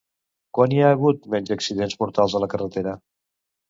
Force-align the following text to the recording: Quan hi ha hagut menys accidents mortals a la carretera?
Quan 0.57 0.73
hi 0.75 0.79
ha 0.85 0.87
hagut 0.95 1.29
menys 1.35 1.55
accidents 1.59 2.01
mortals 2.03 2.37
a 2.43 2.47
la 2.47 2.53
carretera? 2.59 3.01